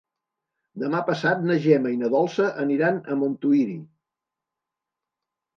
[0.83, 3.79] Demà passat na Gemma i na Dolça aniran a Montuïri.